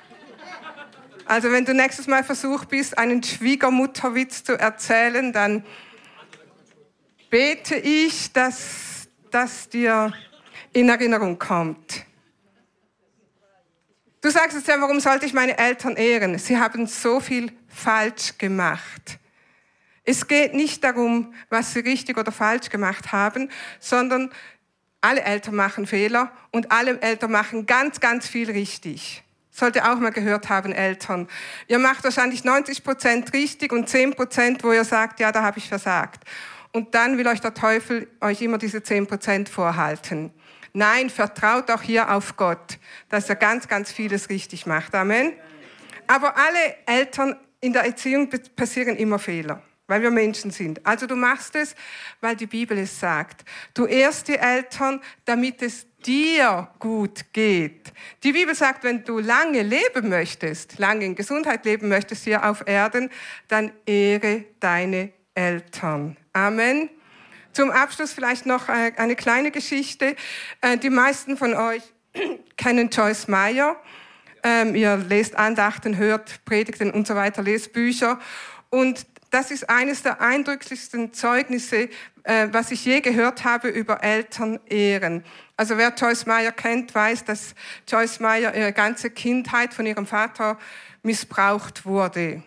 [1.26, 5.62] Also wenn du nächstes Mal versucht bist, einen Schwiegermutterwitz zu erzählen, dann
[7.28, 10.14] bete ich, dass das dir
[10.72, 12.06] in Erinnerung kommt.
[14.22, 16.38] Du sagst jetzt ja, warum sollte ich meine Eltern ehren?
[16.38, 19.18] Sie haben so viel falsch gemacht.
[20.06, 24.30] Es geht nicht darum, was sie richtig oder falsch gemacht haben, sondern
[25.04, 29.22] alle Eltern machen Fehler und alle Eltern machen ganz, ganz viel richtig.
[29.50, 31.28] Sollte auch mal gehört haben, Eltern.
[31.68, 35.58] Ihr macht wahrscheinlich 90 Prozent richtig und 10 Prozent, wo ihr sagt, ja, da habe
[35.58, 36.24] ich versagt.
[36.72, 40.32] Und dann will euch der Teufel euch immer diese 10 Prozent vorhalten.
[40.72, 42.78] Nein, vertraut auch hier auf Gott,
[43.10, 44.94] dass er ganz, ganz vieles richtig macht.
[44.94, 45.34] Amen.
[46.06, 50.84] Aber alle Eltern in der Erziehung passieren immer Fehler weil wir Menschen sind.
[50.86, 51.74] Also du machst es,
[52.20, 53.44] weil die Bibel es sagt.
[53.74, 57.92] Du ehrst die Eltern, damit es dir gut geht.
[58.22, 62.66] Die Bibel sagt, wenn du lange leben möchtest, lange in Gesundheit leben möchtest hier auf
[62.66, 63.10] Erden,
[63.48, 66.16] dann ehre deine Eltern.
[66.32, 66.90] Amen.
[67.52, 70.16] Zum Abschluss vielleicht noch äh, eine kleine Geschichte.
[70.60, 71.82] Äh, die meisten von euch
[72.56, 73.76] kennen Joyce Meyer.
[74.42, 78.20] Ähm, ihr lest Andachten, hört Predigten und so weiter, lest Bücher.
[78.70, 81.88] Und das ist eines der eindrücklichsten Zeugnisse,
[82.22, 85.24] äh, was ich je gehört habe über Elternehren.
[85.56, 87.56] Also wer Joyce Meyer kennt, weiß, dass
[87.88, 90.56] Joyce Meyer ihre ganze Kindheit von ihrem Vater
[91.02, 92.44] missbraucht wurde.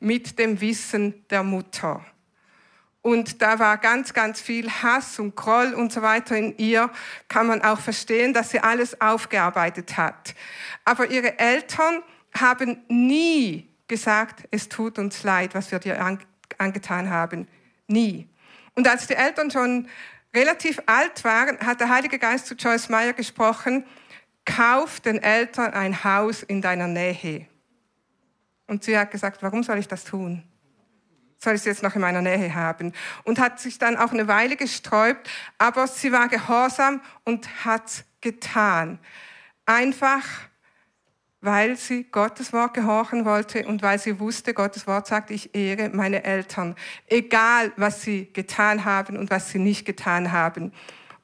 [0.00, 2.04] Mit dem Wissen der Mutter.
[3.00, 6.90] Und da war ganz, ganz viel Hass und Groll und so weiter in ihr.
[7.28, 10.34] Kann man auch verstehen, dass sie alles aufgearbeitet hat.
[10.84, 12.02] Aber ihre Eltern
[12.34, 16.18] haben nie gesagt, es tut uns leid, was wir dir
[16.58, 17.48] angetan haben.
[17.86, 18.28] Nie.
[18.74, 19.88] Und als die Eltern schon
[20.34, 23.84] relativ alt waren, hat der Heilige Geist zu Joyce Meyer gesprochen,
[24.44, 27.46] kauf den Eltern ein Haus in deiner Nähe.
[28.66, 30.44] Und sie hat gesagt, warum soll ich das tun?
[31.38, 32.92] Soll ich sie jetzt noch in meiner Nähe haben?
[33.24, 38.98] Und hat sich dann auch eine Weile gesträubt, aber sie war gehorsam und hat getan.
[39.64, 40.24] Einfach
[41.40, 45.88] weil sie Gottes Wort gehorchen wollte und weil sie wusste, Gottes Wort sagt, ich ehre
[45.90, 46.74] meine Eltern,
[47.06, 50.72] egal was sie getan haben und was sie nicht getan haben.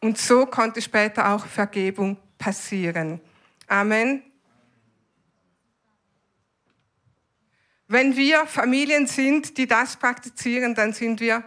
[0.01, 3.21] Und so konnte später auch Vergebung passieren.
[3.67, 4.23] Amen.
[7.89, 11.45] Wenn wir Familien sind, die das praktizieren, dann sind wir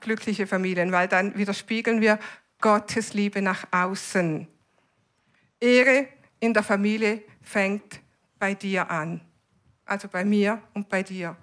[0.00, 2.18] glückliche Familien, weil dann widerspiegeln wir
[2.60, 4.46] Gottes Liebe nach außen.
[5.60, 6.08] Ehre
[6.40, 8.00] in der Familie fängt
[8.38, 9.20] bei dir an.
[9.84, 11.36] Also bei mir und bei dir.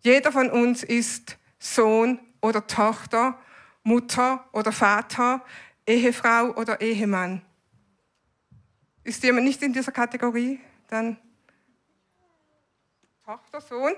[0.00, 3.38] Jeder von uns ist Sohn oder Tochter,
[3.82, 5.44] Mutter oder Vater,
[5.86, 7.42] Ehefrau oder Ehemann.
[9.04, 10.58] Ist jemand nicht in dieser Kategorie?
[10.88, 11.18] Dann
[13.24, 13.94] Tochter, Sohn.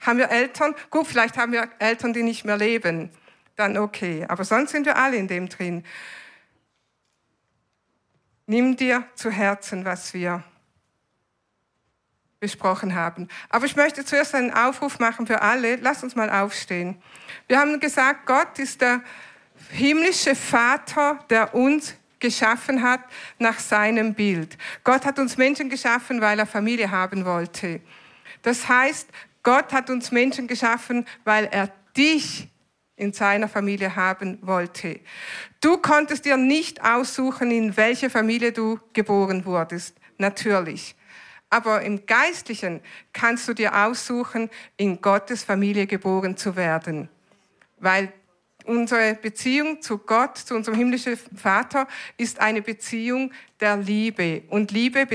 [0.00, 0.74] Haben wir Eltern?
[0.90, 3.10] Gut, vielleicht haben wir Eltern, die nicht mehr leben.
[3.54, 4.24] Dann okay.
[4.28, 5.84] Aber sonst sind wir alle in dem drin.
[8.46, 10.42] Nimm dir zu Herzen, was wir
[12.40, 13.28] besprochen haben.
[13.50, 15.76] Aber ich möchte zuerst einen Aufruf machen für alle.
[15.76, 17.00] Lass uns mal aufstehen.
[17.46, 19.02] Wir haben gesagt, Gott ist der
[19.70, 23.00] himmlische Vater, der uns geschaffen hat
[23.38, 24.56] nach seinem Bild.
[24.84, 27.80] Gott hat uns Menschen geschaffen, weil er Familie haben wollte.
[28.42, 29.08] Das heißt,
[29.42, 32.48] Gott hat uns Menschen geschaffen, weil er dich
[32.96, 35.00] in seiner Familie haben wollte.
[35.60, 39.96] Du konntest dir nicht aussuchen, in welche Familie du geboren wurdest.
[40.18, 40.94] Natürlich.
[41.50, 42.80] Aber im Geistlichen
[43.12, 47.08] kannst du dir aussuchen, in Gottes Familie geboren zu werden.
[47.78, 48.12] Weil
[48.64, 54.42] unsere Beziehung zu Gott, zu unserem himmlischen Vater, ist eine Beziehung der Liebe.
[54.48, 55.06] Und Liebe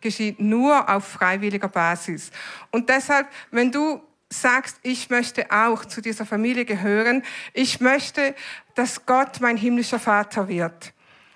[0.00, 2.30] geschieht nur auf freiwilliger Basis.
[2.70, 7.22] Und deshalb, wenn du sagst, ich möchte auch zu dieser Familie gehören,
[7.52, 8.34] ich möchte,
[8.74, 10.92] dass Gott mein himmlischer Vater wird.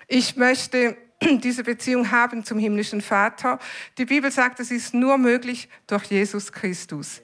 [0.07, 0.97] Ich möchte
[1.43, 3.59] diese Beziehung haben zum himmlischen Vater.
[3.97, 7.21] Die Bibel sagt, es ist nur möglich durch Jesus Christus.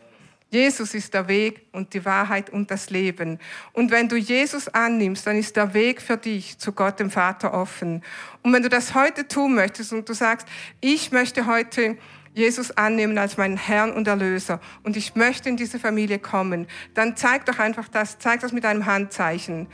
[0.49, 3.37] Jesus ist der Weg und die Wahrheit und das Leben.
[3.73, 7.53] Und wenn du Jesus annimmst, dann ist der Weg für dich zu Gott dem Vater
[7.53, 8.01] offen.
[8.43, 10.47] Und wenn du das heute tun möchtest und du sagst,
[10.79, 11.97] ich möchte heute
[12.33, 17.17] Jesus annehmen als meinen Herrn und Erlöser und ich möchte in diese Familie kommen, dann
[17.17, 19.67] zeig doch einfach das, zeig das mit einem Handzeichen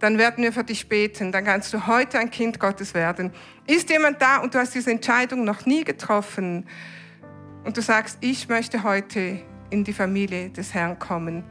[0.00, 1.30] dann werden wir für dich beten.
[1.30, 3.32] Dann kannst du heute ein Kind Gottes werden.
[3.66, 6.66] Ist jemand da und du hast diese Entscheidung noch nie getroffen
[7.64, 11.44] und du sagst, ich möchte heute in die Familie des Herrn kommen.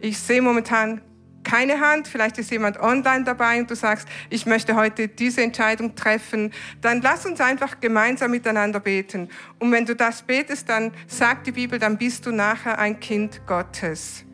[0.00, 1.00] Ich sehe momentan
[1.44, 5.94] keine Hand, vielleicht ist jemand online dabei und du sagst, ich möchte heute diese Entscheidung
[5.94, 6.52] treffen,
[6.82, 9.30] dann lass uns einfach gemeinsam miteinander beten.
[9.58, 13.46] Und wenn du das betest, dann sagt die Bibel, dann bist du nachher ein Kind
[13.46, 14.26] Gottes.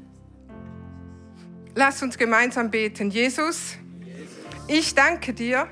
[1.76, 3.10] Lass uns gemeinsam beten.
[3.10, 3.76] Jesus,
[4.68, 5.66] ich danke dir,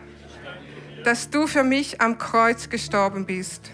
[1.04, 3.70] dass du für mich am Kreuz gestorben bist.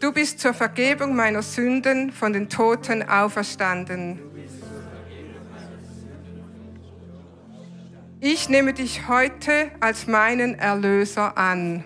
[0.00, 4.18] Du bist zur Vergebung meiner Sünden von den Toten auferstanden.
[8.20, 11.84] Ich nehme dich heute als meinen Erlöser an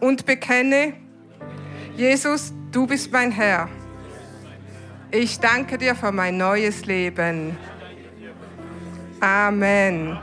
[0.00, 0.94] und bekenne,
[1.96, 3.68] Jesus, du bist mein Herr.
[5.12, 7.56] Ich danke dir für mein neues Leben.
[9.20, 10.18] Amen.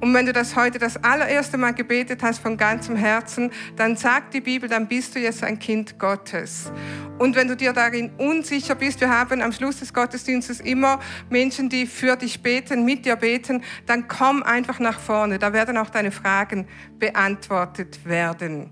[0.00, 4.34] Und wenn du das heute das allererste Mal gebetet hast von ganzem Herzen, dann sagt
[4.34, 6.70] die Bibel, dann bist du jetzt ein Kind Gottes.
[7.18, 11.68] Und wenn du dir darin unsicher bist, wir haben am Schluss des Gottesdienstes immer Menschen,
[11.68, 15.40] die für dich beten, mit dir beten, dann komm einfach nach vorne.
[15.40, 16.68] Da werden auch deine Fragen
[17.00, 18.70] beantwortet werden.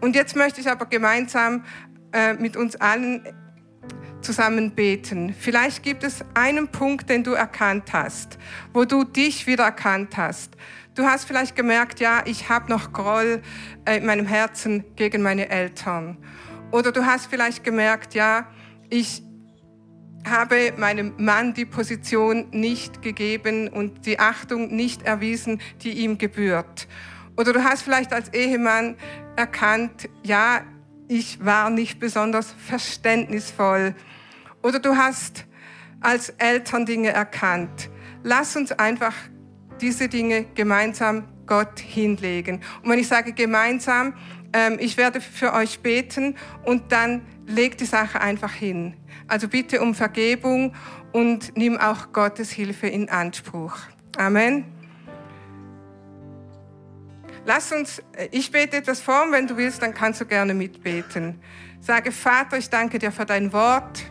[0.00, 1.64] Und jetzt möchte ich aber gemeinsam
[2.12, 3.26] äh, mit uns allen
[4.24, 5.34] zusammen beten.
[5.38, 8.38] Vielleicht gibt es einen Punkt, den du erkannt hast,
[8.72, 10.56] wo du dich wieder erkannt hast.
[10.94, 13.42] Du hast vielleicht gemerkt, ja, ich habe noch Groll
[13.84, 16.16] äh, in meinem Herzen gegen meine Eltern.
[16.70, 18.46] Oder du hast vielleicht gemerkt, ja,
[18.90, 19.22] ich
[20.26, 26.88] habe meinem Mann die Position nicht gegeben und die Achtung nicht erwiesen, die ihm gebührt.
[27.36, 28.96] Oder du hast vielleicht als Ehemann
[29.36, 30.62] erkannt, ja,
[31.08, 33.94] ich war nicht besonders verständnisvoll.
[34.62, 35.44] Oder du hast
[36.00, 37.90] als Eltern Dinge erkannt.
[38.22, 39.14] Lass uns einfach
[39.80, 42.60] diese Dinge gemeinsam Gott hinlegen.
[42.82, 44.14] Und wenn ich sage gemeinsam,
[44.52, 48.96] ähm, ich werde für euch beten und dann leg die Sache einfach hin.
[49.28, 50.74] Also bitte um Vergebung
[51.12, 53.76] und nimm auch Gottes Hilfe in Anspruch.
[54.16, 54.73] Amen.
[57.46, 61.40] Lass uns, äh, ich bete etwas vor, wenn du willst, dann kannst du gerne mitbeten.
[61.80, 64.10] Sage, Vater, ich danke dir für dein Wort.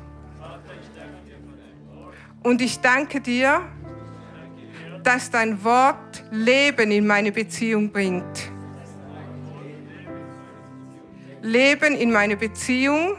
[2.43, 3.61] Und ich danke dir,
[5.03, 8.51] dass dein Wort Leben in meine Beziehung bringt.
[11.41, 13.15] Leben in meine Beziehung.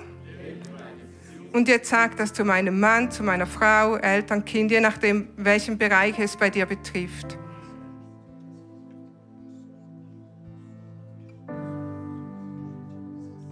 [1.52, 5.78] Und jetzt sag das zu meinem Mann, zu meiner Frau, Eltern, Kind, je nachdem, welchen
[5.78, 7.38] Bereich es bei dir betrifft.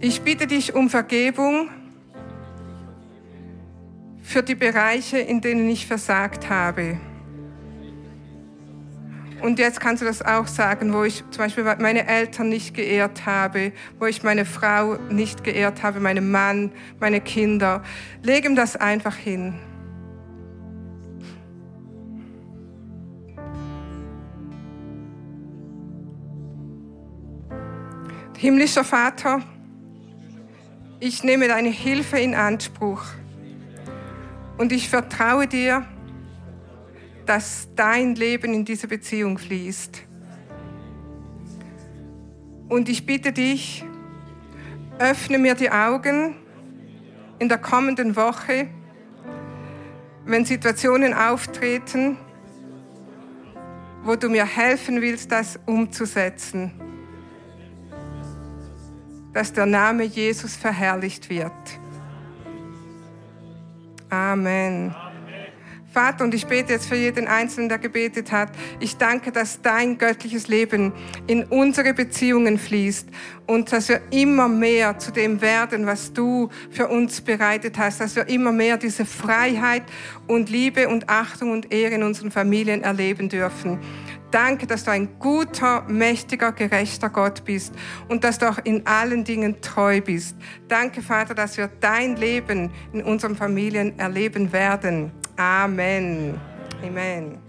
[0.05, 1.69] Ich bitte dich um Vergebung
[4.21, 6.99] für die Bereiche, in denen ich versagt habe.
[9.41, 13.25] Und jetzt kannst du das auch sagen, wo ich zum Beispiel meine Eltern nicht geehrt
[13.25, 17.81] habe, wo ich meine Frau nicht geehrt habe, meinen Mann, meine Kinder.
[18.23, 19.57] Leg ihm das einfach hin.
[28.37, 29.41] Himmlischer Vater,
[31.03, 33.03] ich nehme deine Hilfe in Anspruch
[34.57, 35.85] und ich vertraue dir,
[37.25, 40.01] dass dein Leben in diese Beziehung fließt.
[42.69, 43.83] Und ich bitte dich,
[44.97, 46.37] öffne mir die Augen
[47.37, 48.69] in der kommenden Woche,
[50.23, 52.15] wenn Situationen auftreten,
[54.03, 56.71] wo du mir helfen willst, das umzusetzen,
[59.33, 61.51] dass der Name Jesus verherrlicht wird.
[64.09, 64.93] Amen.
[65.93, 68.49] Vater, und ich bete jetzt für jeden Einzelnen, der gebetet hat.
[68.79, 70.91] Ich danke, dass dein göttliches Leben
[71.27, 73.09] in unsere Beziehungen fließt
[73.45, 78.15] und dass wir immer mehr zu dem werden, was du für uns bereitet hast, dass
[78.15, 79.83] wir immer mehr diese Freiheit
[80.25, 83.77] und Liebe und Achtung und Ehre in unseren Familien erleben dürfen.
[84.33, 87.71] Danke, dass du ein guter, mächtiger, gerechter Gott bist
[88.07, 90.35] und dass du auch in allen Dingen treu bist.
[90.67, 95.11] Danke, Vater, dass wir dein Leben in unseren Familien erleben werden.
[95.37, 96.41] Amen.
[96.83, 97.42] Amen.